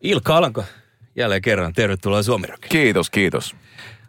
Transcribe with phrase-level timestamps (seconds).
[0.00, 0.64] Ilkka Alanko,
[1.16, 3.56] jälleen kerran tervetuloa suomi Kiitos, kiitos.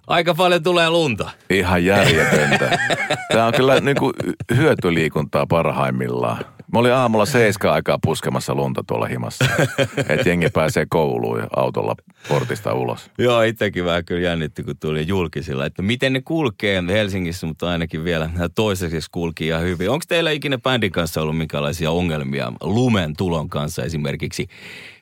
[0.08, 1.30] Aika paljon tulee lunta.
[1.50, 2.80] Ihan järjetöntä.
[3.34, 4.14] Tämä on kyllä niin kuin
[4.56, 6.46] hyötyliikuntaa parhaimmillaan.
[6.74, 9.46] Mä olin aamulla seiska aikaa puskemassa lunta tuolla himassa.
[10.10, 11.96] Että jengi pääsee kouluun ja autolla
[12.28, 13.12] portista ulos.
[13.18, 18.04] Joo, itsekin vähän kyllä jännitti, kun tuli julkisilla, että miten ne kulkee Helsingissä, mutta ainakin
[18.04, 19.90] vielä toiseksi kulki ihan hyvin.
[19.90, 24.48] Onko teillä ikinä bändin kanssa ollut minkälaisia ongelmia lumen tulon kanssa esimerkiksi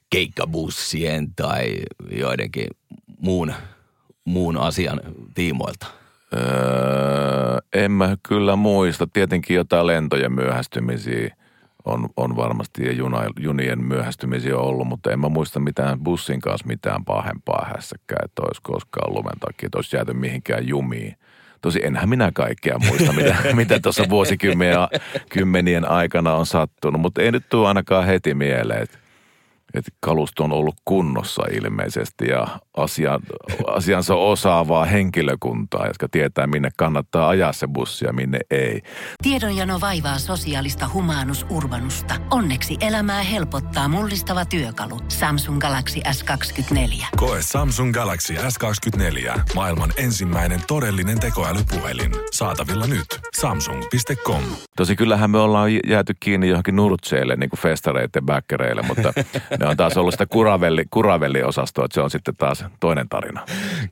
[0.09, 1.75] keikkabussien tai
[2.11, 2.67] joidenkin
[3.19, 3.53] muun,
[4.25, 5.01] muun asian
[5.33, 5.87] tiimoilta?
[6.33, 9.07] Öö, en mä kyllä muista.
[9.13, 11.35] Tietenkin jotain lentojen myöhästymisiä
[11.85, 16.67] on, on varmasti ja juna, junien myöhästymisiä ollut, mutta en mä muista mitään bussin kanssa
[16.67, 21.15] mitään pahempaa hässäkään, että olisi koskaan lumen takia, että olisi jääty mihinkään jumiin.
[21.61, 27.49] Tosi enhän minä kaikkea muista, mitä, mitä tuossa vuosikymmenien aikana on sattunut, mutta ei nyt
[27.49, 28.97] tule ainakaan heti mieleen, että
[29.73, 33.21] että kalusto on ollut kunnossa ilmeisesti ja asian,
[33.67, 38.81] asiansa osaavaa henkilökuntaa, jotka tietää minne kannattaa ajaa se bussi ja minne ei.
[39.23, 42.15] Tiedonjano vaivaa sosiaalista humanus urbanusta.
[42.31, 44.99] Onneksi elämää helpottaa mullistava työkalu.
[45.07, 47.05] Samsung Galaxy S24.
[47.17, 49.39] Koe Samsung Galaxy S24.
[49.55, 52.11] Maailman ensimmäinen todellinen tekoälypuhelin.
[52.31, 53.19] Saatavilla nyt.
[53.39, 54.43] Samsung.com.
[54.77, 59.13] Tosi kyllähän me ollaan jääty kiinni johonkin nurtseille, niin kuin festareiden backereille, mutta
[59.59, 63.45] ne on taas ollut sitä kuravelli, kuravelli-osastoa, että se on sitten taas toinen tarina.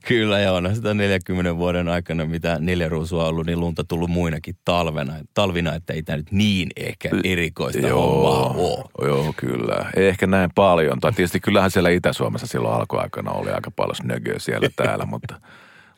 [0.08, 4.10] Kyllä joo, no sitä 40 vuoden aikana, mitä neljä ruusua on ollut, niin lunta tullut
[4.10, 9.08] muinakin talvena, talvina, että ei tämä nyt niin ehkä erikoista joo, hommaa ole.
[9.08, 9.90] Joo, kyllä.
[9.96, 11.00] Ei ehkä näin paljon.
[11.00, 15.40] Tai tietysti kyllähän siellä Itä-Suomessa silloin alkuaikana oli aika paljon snögöä siellä täällä, mutta...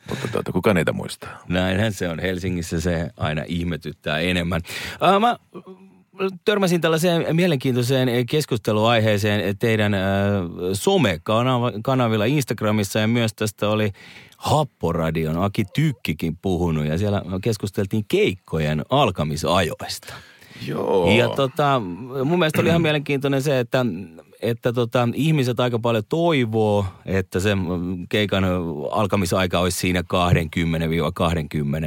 [0.09, 1.43] Mutta tuota, kuka niitä muistaa?
[1.47, 2.19] Näinhän se on.
[2.19, 4.61] Helsingissä se aina ihmetyttää enemmän.
[5.15, 5.37] Uh, mä
[6.45, 10.01] törmäsin tällaiseen mielenkiintoiseen keskusteluaiheeseen teidän äh,
[10.73, 13.91] somekanavilla Instagramissa ja myös tästä oli
[14.37, 20.13] Happoradion Aki Tykkikin puhunut ja siellä keskusteltiin keikkojen alkamisajoista.
[20.67, 21.11] Joo.
[21.11, 21.79] Ja tota,
[22.25, 23.85] mun mielestä oli ihan mielenkiintoinen se, että,
[24.41, 27.49] että tota, ihmiset aika paljon toivoo, että se
[28.09, 28.43] keikan
[28.91, 30.03] alkamisaika olisi siinä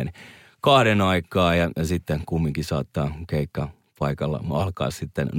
[0.08, 0.12] 20-20
[0.60, 3.68] kahden aikaa ja, ja sitten kumminkin saattaa keikka
[4.02, 5.32] paikalla alkaa sitten 0,30.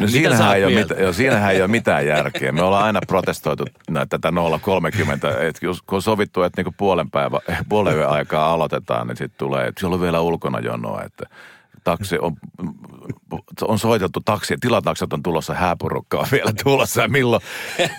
[0.00, 2.52] No siinähän ei, ole jo, siinähän ei ole mitään järkeä.
[2.52, 5.42] Me ollaan aina protestoitu näitä tätä 0,30.
[5.42, 9.38] että jos, kun on sovittu, että niinku puolen, päivä, puolen yön aikaa aloitetaan, niin sitten
[9.38, 11.26] tulee, että siellä on vielä ulkona jonoa, että
[11.84, 12.36] taksi on,
[13.62, 17.42] on soiteltu taksi, tilatakset on tulossa, hääporukkaa vielä tulossa ja milloin,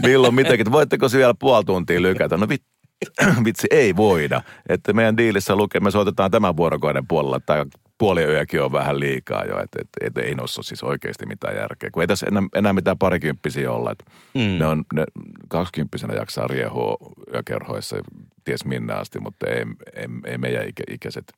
[0.03, 0.71] milloin mitäkin.
[0.71, 2.37] Voitteko se vielä puoli tuntia lykätä?
[2.37, 2.74] No vittu
[3.45, 4.41] vitsi, ei voida.
[4.69, 7.65] Että meidän diilissä lukee, me soitetaan tämän vuorokauden puolella tai
[7.97, 11.89] puoli yökin on vähän liikaa jo, että et, et, ei noissa siis oikeasti mitään järkeä.
[11.91, 14.59] Kun ei tässä enää, enää mitään parikymppisiä olla, että mm.
[14.59, 15.03] ne on, ne
[15.47, 16.97] kaksikymppisenä jaksaa riehua
[17.33, 17.97] yökerhoissa
[18.43, 21.33] ties minne asti, mutta ei, ei, ei meidän ikä, ikäiset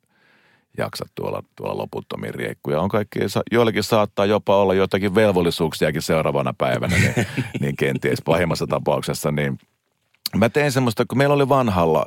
[0.77, 2.81] jaksa tuolla, tuolla loputtomiin riekkuja.
[2.81, 3.19] On kaikki,
[3.51, 7.13] joillekin saattaa jopa olla jotakin velvollisuuksiakin seuraavana päivänä, niin,
[7.61, 9.59] niin kenties pahimmassa tapauksessa, niin
[10.35, 12.05] mä tein semmoista, kun meillä oli vanhalla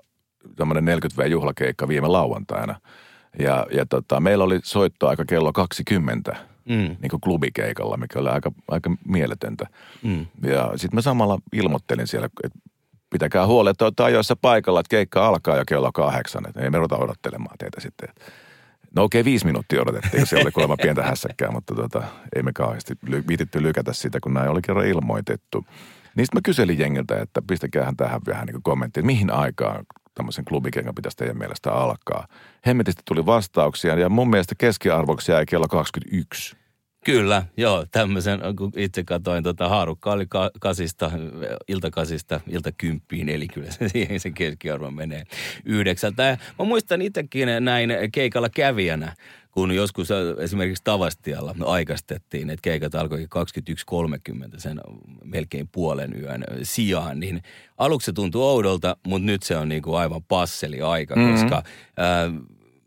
[0.56, 2.80] tämmöinen 40V-juhlakeikka viime lauantaina–
[3.38, 6.36] ja, ja tota, meillä oli soittoaika kello 20
[6.68, 6.74] mm.
[6.74, 9.66] niin kuin klubikeikalla, mikä oli aika, aika mieletöntä.
[10.02, 10.26] Mm.
[10.42, 12.58] Ja sitten mä samalla ilmoittelin siellä, että
[13.10, 16.48] pitäkää huoli, että olette ajoissa paikalla, että keikka alkaa jo kello kahdeksan.
[16.48, 18.08] Että ei me ruveta odottelemaan teitä sitten.
[18.96, 22.02] No okei, okay, viisi minuuttia odotettiin, se oli kuulemma pientä hässäkkää, mutta tota,
[22.36, 22.94] ei me kauheasti
[23.28, 25.64] viititty lykätä sitä, kun näin oli kerran ilmoitettu.
[26.16, 29.84] Niin sitten mä kyselin jengiltä, että pistäkäähän tähän vähän niin kommentti, että mihin aikaan
[30.14, 32.26] tämmöisen klubikengän pitäisi teidän mielestä alkaa.
[32.66, 36.56] Hemmetisti tuli vastauksia ja mun mielestä keskiarvoksi jäi kello 21.
[37.04, 41.10] Kyllä, joo, tämmöisen, kun itse katsoin, tota, haarukka oli ka- kasista,
[41.68, 45.24] iltakasista iltakymppiin, eli kyllä se siihen se keskiarvo menee
[45.64, 46.22] yhdeksältä.
[46.22, 49.14] Ja mä muistan itsekin näin keikalla kävijänä,
[49.50, 50.08] kun joskus
[50.38, 53.26] esimerkiksi Tavastialla aikastettiin, että keikat alkoi
[54.52, 54.80] 21.30 sen
[55.24, 57.42] melkein puolen yön sijaan, niin
[57.78, 61.32] aluksi se tuntui oudolta, mutta nyt se on niin kuin aivan passeli aika, mm-hmm.
[61.32, 61.62] koska
[61.96, 62.30] ää,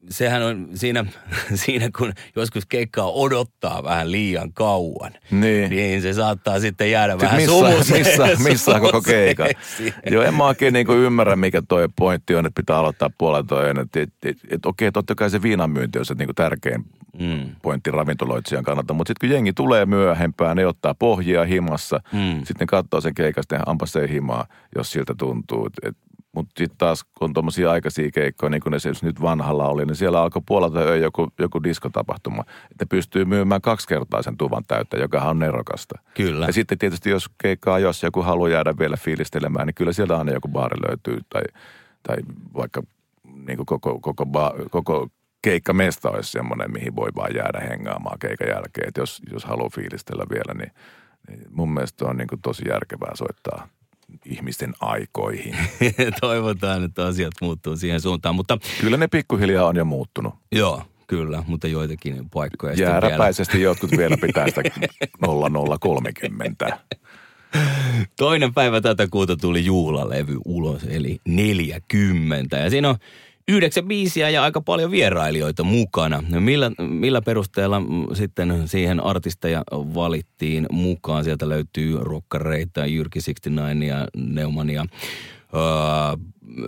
[0.09, 1.05] sehän on siinä,
[1.65, 5.69] siinä, kun joskus keikkaa odottaa vähän liian kauan, Niin.
[5.69, 7.41] niin se saattaa sitten jäädä Sitten vähän
[7.77, 9.93] missä, missä, missä koko sumuseeksi.
[10.11, 13.79] Joo, en mä oikein niinku ymmärrä, mikä toi pointti on, että pitää aloittaa puolelta yön.
[13.79, 16.85] Että et, et, et, okei, totta kai se viinan myynti on se niinku tärkein
[17.19, 17.55] Mm.
[17.61, 18.93] pointti ravintoloitsijan kannalta.
[18.93, 21.99] Mutta sitten kun jengi tulee myöhempään, ne ottaa pohjia himassa.
[22.13, 22.43] Mm.
[22.45, 24.45] Sitten katsoo sen keikasta ja ampas se himaa,
[24.75, 25.65] jos siltä tuntuu.
[25.65, 25.97] Et, et,
[26.35, 29.85] mutta sitten taas, kun on tuommoisia aikaisia keikkoja, niin kuin ne siis nyt vanhalla oli,
[29.85, 32.43] niin siellä alkoi puolelta yö joku, joku diskotapahtuma.
[32.71, 35.99] Että pystyy myymään kaksi kertaa sen tuvan täyttä, joka on nerokasta.
[36.13, 36.45] Kyllä.
[36.45, 40.31] Ja sitten tietysti jos keikkaa, jos joku haluaa jäädä vielä fiilistelemään, niin kyllä sieltä aina
[40.31, 41.19] joku baari löytyy.
[41.29, 41.43] Tai,
[42.03, 42.17] tai
[42.53, 42.83] vaikka
[43.47, 45.07] niin kuin koko, koko, ba, koko
[45.41, 48.87] keikkamesta olisi semmoinen, mihin voi vaan jäädä hengaamaan keikan jälkeen.
[48.87, 50.71] Että jos, jos haluaa fiilistellä vielä, niin,
[51.27, 53.67] niin mun mielestä on niin kuin tosi järkevää soittaa
[54.25, 55.55] ihmisten aikoihin.
[56.21, 60.33] Toivotaan, että asiat muuttuu siihen suuntaan, mutta Kyllä ne pikkuhiljaa on jo muuttunut.
[60.51, 63.05] joo, kyllä, mutta joitakin paikkoja sitten vielä.
[63.05, 64.61] Jääräpäisesti jotkut vielä pitää sitä
[65.21, 66.77] 0030.
[68.17, 72.57] Toinen päivä tätä kuuta tuli juhlalevy ulos, eli 40.
[72.57, 72.95] Ja siinä on
[73.47, 76.23] yhdeksän biisiä ja aika paljon vierailijoita mukana.
[76.39, 77.81] Millä, millä perusteella
[78.13, 81.23] sitten siihen artisteja valittiin mukaan?
[81.23, 84.85] Sieltä löytyy rokkareita, Jyrki 69 ja Neumania,
[85.53, 85.61] öö,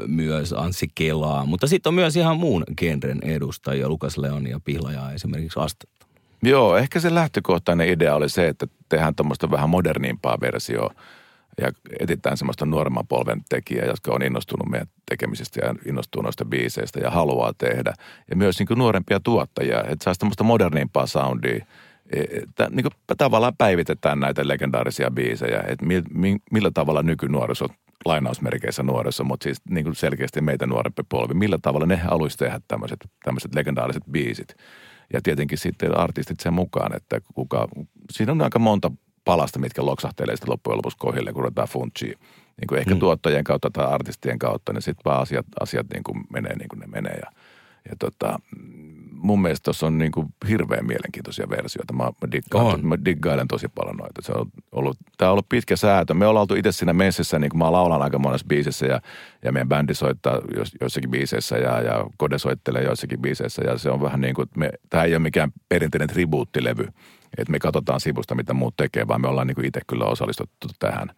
[0.08, 1.46] myös Anssi Kelaa.
[1.46, 6.06] Mutta sitten on myös ihan muun genren edustajia, Lukas Leon ja Pihlaja esimerkiksi Astetta.
[6.44, 10.94] Joo, ehkä se lähtökohtainen idea oli se, että tehdään tuommoista vähän modernimpaa versioa
[11.62, 17.00] ja etsitään semmoista nuoremman polven tekijää, jotka on innostunut meidän tekemisestä ja innostuu noista biiseistä
[17.00, 17.94] ja haluaa tehdä.
[18.30, 21.66] Ja myös niin nuorempia tuottajia, että saisi tämmöistä modernimpaa soundia.
[22.42, 27.68] Että niin kuin tavallaan päivitetään näitä legendaarisia biisejä, että mi, mi, millä tavalla nykynuoriso,
[28.06, 32.60] lainausmerkeissä nuoriso, mutta siis niin kuin selkeästi meitä nuorempi polvi, millä tavalla ne haluaisi tehdä
[32.68, 34.56] tämmöiset, tämmöiset legendaariset biisit.
[35.14, 37.68] Ja tietenkin sitten artistit sen mukaan, että kuka,
[38.12, 38.92] siinä on aika monta
[39.26, 42.18] palasta, mitkä loksahtelee sitten loppujen lopuksi kohille, kun ruvetaan funchia.
[42.62, 43.00] Niin kuin ehkä mm.
[43.00, 46.80] tuottajien kautta tai artistien kautta, niin sitten vaan asiat, asiat niin kuin menee niin kuin
[46.80, 47.20] ne menee.
[47.24, 47.32] Ja,
[47.90, 48.40] ja tota,
[49.12, 51.94] mun mielestä tuossa on niin kuin hirveän mielenkiintoisia versioita.
[51.94, 52.88] Mä, mä, diggaan, On.
[52.88, 54.22] mä diggailen tosi paljon noita.
[54.22, 56.14] Se on ollut, tää on ollut pitkä säätö.
[56.14, 59.02] Me ollaan oltu itse siinä messissä, niin kuin mä laulan aika monessa biisissä ja,
[59.44, 63.62] ja meidän bändi soittaa jos, joissakin biiseissä ja, ja Kode soittelee joissakin biiseissä.
[63.66, 66.88] Ja se on vähän niin kuin, me, tämä ei ole mikään perinteinen tribuuttilevy,
[67.38, 70.68] että me katsotaan sivusta, mitä muut tekee, vaan me ollaan niin kuin itse kyllä osallistuttu
[70.80, 71.10] tähän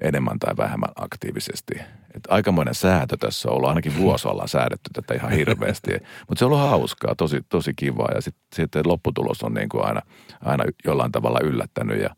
[0.00, 1.74] enemmän tai vähemmän aktiivisesti.
[2.14, 5.90] Et aikamoinen säätö tässä on ollut, ainakin vuosi ollaan säädetty tätä ihan hirveästi.
[6.28, 9.84] Mutta se on ollut hauskaa, tosi, tosi kivaa ja sitten sit lopputulos on niin kuin
[9.84, 10.00] aina,
[10.44, 12.10] aina jollain tavalla yllättänyt ja,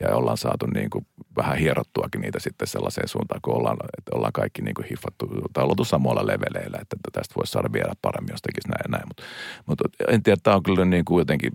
[0.00, 1.06] ja ollaan saatu niin kuin
[1.36, 5.64] vähän hierottuakin niitä sitten sellaiseen suuntaan, kun ollaan, että ollaan kaikki niin kuin hiffattu tai
[5.64, 9.08] oltu samoilla leveleillä, että tästä voisi saada vielä paremmin, jos tekisi näin ja näin.
[9.08, 9.22] Mutta,
[9.66, 11.52] mutta en tiedä, tämä on kyllä niin kuin jotenkin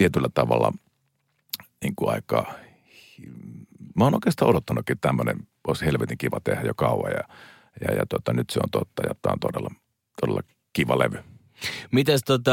[0.00, 0.72] tietyllä tavalla
[1.82, 2.54] niin kuin aika
[3.96, 5.36] mä oon oikeastaan odottanutkin että tämmöinen,
[5.68, 7.24] olisi helvetin kiva tehdä jo kauan ja,
[7.80, 9.70] ja, ja tota, nyt se on totta ja tämä on todella,
[10.20, 10.40] todella
[10.72, 11.18] kiva levy.
[11.92, 12.52] Mites tota,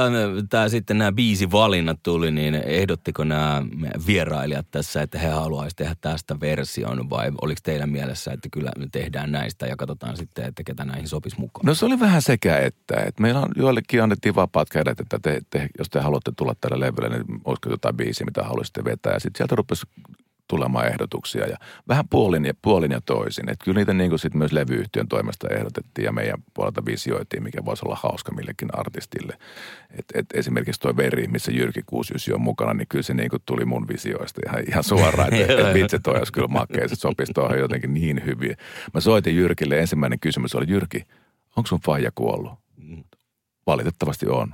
[0.50, 3.64] tää sitten nämä biisivalinnat tuli, niin ehdottiko nämä
[4.08, 8.88] vierailijat tässä, että he haluaisivat tehdä tästä version vai oliko teidän mielessä, että kyllä me
[8.92, 11.66] tehdään näistä ja katsotaan sitten, että ketä näihin sopisi mukaan?
[11.66, 15.42] No se oli vähän sekä että, että meillä on joillekin annettiin vapaat kädet, että te,
[15.50, 19.14] te, jos te haluatte tulla tälle levylle, niin olisiko jotain biisiä, mitä haluaisitte vetää.
[19.14, 19.86] Ja sitten sieltä rupesi
[20.48, 21.58] tulemaan ehdotuksia ja
[21.88, 23.50] vähän puolin ja, puolin ja toisin.
[23.50, 27.66] Että kyllä niitä niin kuin sit myös levyyhtiön toimesta ehdotettiin ja meidän puolelta visioitiin, mikä
[27.66, 29.38] voisi olla hauska millekin artistille.
[29.92, 33.42] Et, et esimerkiksi tuo Veri, missä Jyrki Kuusjysi on mukana, niin kyllä se niin kuin
[33.46, 36.96] tuli mun visioista ihan, ihan suoraan, että et, et vitsi toi olisi kyllä makea, se
[36.96, 38.58] sopisi tuohon jotenkin niin hyvin.
[38.94, 41.04] Mä soitin Jyrkille, ensimmäinen kysymys oli, Jyrki,
[41.56, 42.54] onko sun faija kuollut?
[43.68, 44.54] Valitettavasti on.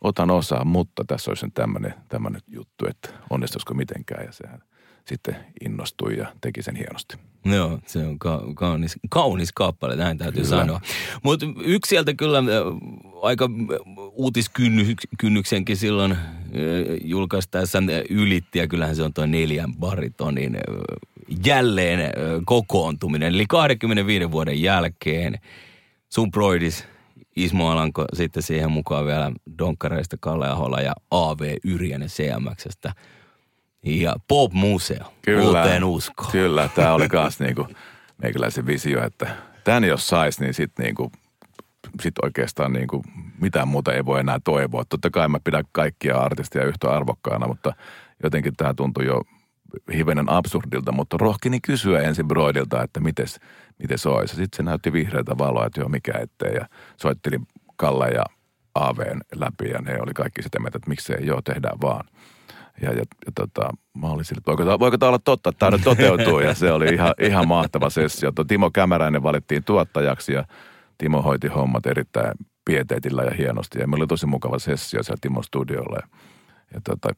[0.00, 4.62] Otan osaa, mutta tässä olisi tämmöinen, tämmöinen juttu, että onnistuisiko mitenkään ja sehän–
[5.08, 7.16] sitten innostui ja teki sen hienosti.
[7.44, 10.60] Joo, se on ka- kaunis, kaunis kappale, näin täytyy kyllä.
[10.60, 10.80] sanoa.
[11.22, 12.44] Mutta yksi sieltä kyllä äh,
[13.22, 13.50] aika
[14.12, 16.18] uutiskynnyksenkin silloin äh,
[17.04, 20.56] julkaistaessa äh, ylitti, ja kyllähän se on tuo neljän baritonin
[21.46, 22.10] jälleen
[22.44, 23.34] kokoontuminen.
[23.34, 25.38] Eli 25 vuoden jälkeen
[26.08, 26.84] sun broidis
[27.36, 32.92] Ismo Alanko sitten siihen mukaan vielä Donkkareista Kalle Ahola ja AV Yrjänen CMXstä–
[33.84, 36.32] ja Pop Museo, kyllä, uuteen uskoon.
[36.32, 37.66] Kyllä, tämä oli myös niinku
[38.22, 41.12] meikäläisen visio, että tämän jos saisi, niin sitten niinku,
[42.00, 43.04] sit oikeastaan niinku
[43.40, 44.84] mitään muuta ei voi enää toivoa.
[44.88, 47.74] Totta kai mä pidän kaikkia artisteja yhtä arvokkaana, mutta
[48.22, 49.20] jotenkin tämä tuntui jo
[49.94, 53.40] hivenen absurdilta, mutta rohkini kysyä ensin Broidilta, että mites,
[53.78, 54.36] miten se olisi.
[54.36, 56.54] Sitten se näytti vihreätä valoa, että joo, mikä ettei.
[56.54, 58.24] Ja soittelin Kalle ja
[58.74, 62.04] AVn läpi ja ne oli kaikki sitä mieltä, että miksei joo, tehdään vaan.
[62.82, 66.40] Ja, ja, ja tota, mä olin sille, voiko, voiko tämä olla totta, että tämä toteutuu
[66.40, 68.32] ja se oli ihan, ihan mahtava sessio.
[68.48, 70.44] Timo Kämäräinen valittiin tuottajaksi ja
[70.98, 75.44] Timo hoiti hommat erittäin pieteetillä ja hienosti ja meillä oli tosi mukava sessio siellä Timon
[75.44, 75.96] studiolla.
[75.96, 76.08] Ja
[76.74, 77.08] ja tota,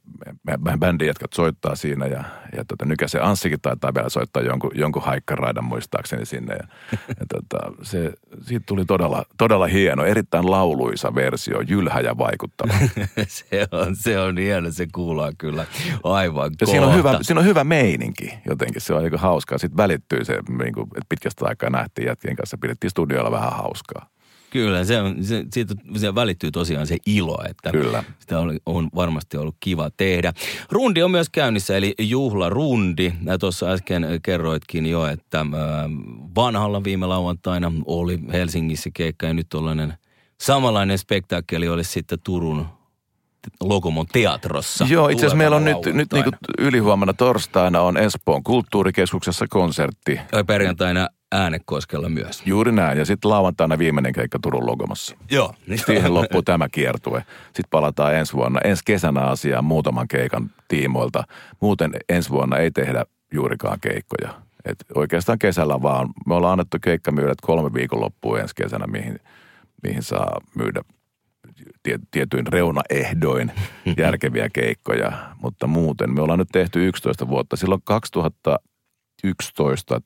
[0.64, 2.24] meidän bändin jätkät soittaa siinä ja,
[2.56, 6.54] ja tota, nykäisen Anssikin taitaa vielä soittaa jonkun, jonkun haikkaraidan muistaakseni sinne.
[6.54, 6.68] Ja,
[7.08, 8.12] ja tota, se,
[8.42, 12.72] siitä tuli todella, todella hieno, erittäin lauluisa versio, jylhä ja vaikuttava.
[13.28, 15.66] se, on, se on hieno, se kuuluu kyllä
[16.04, 19.58] aivan ja siinä on, hyvä, siinä on hyvä meininki jotenkin, se on aika hauskaa.
[19.58, 24.15] Sitten välittyy se, niin kuin, että pitkästä aikaa nähtiin jätkien kanssa, pidettiin studioilla vähän hauskaa.
[24.50, 28.04] Kyllä, se on, se, siitä se välittyy tosiaan se ilo, että Kyllä.
[28.18, 30.32] sitä on, on varmasti ollut kiva tehdä.
[30.70, 33.12] Rundi on myös käynnissä, eli juhlarundi.
[33.40, 35.46] Tuossa äsken kerroitkin jo, että
[36.36, 39.94] vanhalla viime lauantaina oli Helsingissä keikka ja nyt tällainen
[40.40, 42.66] samanlainen spektaakkeli olisi sitten Turun
[43.60, 44.86] Lokomon teatrossa.
[44.90, 46.24] Joo, itse asiassa meillä on nyt, nyt niin
[46.58, 50.20] ylihuomenna torstaina on Espoon kulttuurikeskuksessa konsertti.
[50.32, 52.42] Ja perjantaina Äänekoskella myös.
[52.46, 52.98] Juuri näin.
[52.98, 55.16] Ja sitten lauantaina viimeinen keikka Turun Logomassa.
[55.30, 55.54] Joo.
[55.86, 57.24] Siihen loppuu tämä kiertue.
[57.46, 61.24] Sitten palataan ensi vuonna, ensi kesänä asiaan muutaman keikan tiimoilta.
[61.60, 64.34] Muuten ensi vuonna ei tehdä juurikaan keikkoja.
[64.64, 66.08] Et oikeastaan kesällä vaan.
[66.26, 69.20] Me ollaan annettu keikkamyydät kolme viikonloppua ensi kesänä, mihin,
[69.82, 70.82] mihin saa myydä
[72.10, 73.52] tietyin reunaehdoin
[73.96, 75.12] järkeviä keikkoja,
[75.42, 77.56] mutta muuten me ollaan nyt tehty 11 vuotta.
[77.56, 80.00] Silloin 2011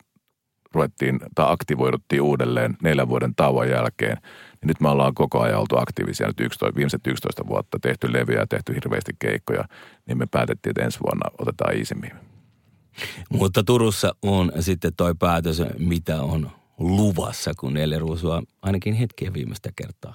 [0.74, 4.18] ruvettiin tai aktivoiduttiin uudelleen neljän vuoden tauon jälkeen.
[4.50, 8.40] Ja nyt me ollaan koko ajan oltu aktiivisia nyt 11, viimeiset 11 vuotta, tehty leviä
[8.40, 9.64] ja tehty hirveästi keikkoja,
[10.06, 12.12] niin me päätettiin, että ensi vuonna otetaan iisimmin.
[13.30, 19.70] Mutta Turussa on sitten toi päätös, mitä on luvassa, kun neljä ruusua ainakin hetkiä viimeistä
[19.76, 20.14] kertaa.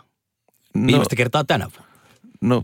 [0.76, 1.96] No, viimeistä kertaa tänä vuonna.
[2.42, 2.64] No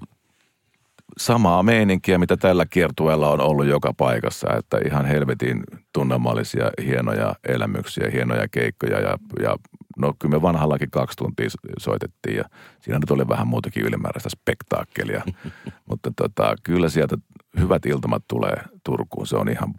[1.18, 5.63] samaa meininkiä, mitä tällä kiertueella on ollut joka paikassa, että ihan helvetin
[5.94, 9.56] tunnelmallisia, hienoja elämyksiä, hienoja keikkoja ja, ja
[9.98, 11.50] no kyllä me vanhallakin kaksi tuntia
[11.80, 12.44] soitettiin ja
[12.80, 15.24] siinä nyt oli vähän muutakin ylimääräistä spektaakkelia,
[15.89, 17.18] mutta tota, kyllä sieltä
[17.60, 19.74] hyvät iltamat tulee Turkuun, se on ihan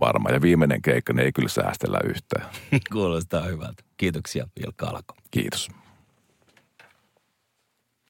[0.00, 0.30] varma.
[0.30, 2.46] Ja viimeinen keikka, ne ei kyllä säästellä yhtään.
[2.92, 3.82] Kuulostaa hyvältä.
[3.96, 5.14] Kiitoksia Ilkka Alko.
[5.30, 5.83] Kiitos.